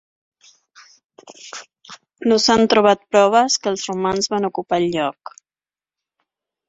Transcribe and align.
No 2.31 2.39
s'han 2.45 2.65
trobat 2.75 3.05
proves 3.15 3.59
que 3.67 3.71
els 3.73 3.85
romans 3.93 4.31
van 4.35 4.49
ocupar 4.53 4.81
el 4.85 4.89
lloc. 4.97 5.35